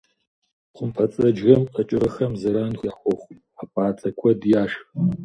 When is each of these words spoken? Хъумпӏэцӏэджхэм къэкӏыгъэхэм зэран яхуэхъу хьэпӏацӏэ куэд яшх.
Хъумпӏэцӏэджхэм 0.75 1.63
къэкӏыгъэхэм 1.73 2.33
зэран 2.41 2.73
яхуэхъу 2.89 3.17
хьэпӏацӏэ 3.57 4.09
куэд 4.19 4.41
яшх. 4.61 4.81